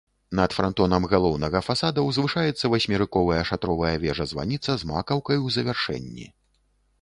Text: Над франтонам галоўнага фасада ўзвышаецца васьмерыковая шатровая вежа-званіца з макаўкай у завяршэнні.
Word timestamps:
Над 0.37 0.53
франтонам 0.59 1.03
галоўнага 1.11 1.59
фасада 1.67 2.05
ўзвышаецца 2.05 2.71
васьмерыковая 2.75 3.37
шатровая 3.51 3.93
вежа-званіца 4.07 4.71
з 4.85 4.91
макаўкай 4.95 5.37
у 5.47 5.55
завяршэнні. 5.59 6.27